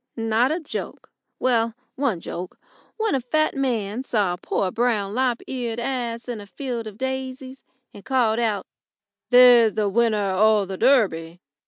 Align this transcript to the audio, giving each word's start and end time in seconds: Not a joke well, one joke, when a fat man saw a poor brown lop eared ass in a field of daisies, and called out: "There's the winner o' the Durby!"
Not 0.17 0.51
a 0.51 0.59
joke 0.59 1.11
well, 1.37 1.75
one 1.93 2.21
joke, 2.21 2.57
when 2.97 3.13
a 3.13 3.21
fat 3.21 3.55
man 3.55 4.01
saw 4.01 4.33
a 4.33 4.37
poor 4.39 4.71
brown 4.71 5.13
lop 5.13 5.43
eared 5.45 5.79
ass 5.79 6.27
in 6.27 6.41
a 6.41 6.47
field 6.47 6.87
of 6.87 6.97
daisies, 6.97 7.61
and 7.93 8.03
called 8.03 8.39
out: 8.39 8.65
"There's 9.29 9.73
the 9.75 9.89
winner 9.89 10.31
o' 10.35 10.65
the 10.65 10.75
Durby!" 10.79 11.39